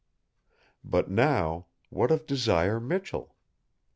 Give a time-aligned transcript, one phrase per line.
[0.83, 3.35] But now, what of Desire Michell?